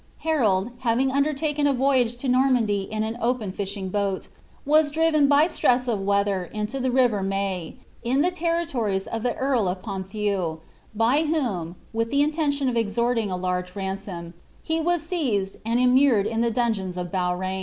[0.21, 4.29] Harold, having undertaken lyage to Normandy in an open fishing boat,
[4.65, 9.35] woe driven by stress of thor into the river 3Iaye, in the territories of the
[9.35, 10.59] earl of Poulh'
[10.97, 14.33] vhom, with the intention of extorting a large ransom,
[14.63, 17.59] he «ioiiDured in the dungeons of Beaurain.